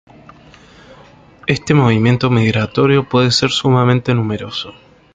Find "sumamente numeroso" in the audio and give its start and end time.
3.51-4.73